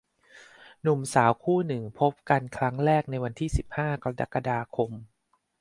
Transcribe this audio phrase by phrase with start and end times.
[0.81, 4.91] หนุ่มสาวคู่หนึ่งพบกันครั้งแรกในวันที่ สิบห้า กรกฎาคม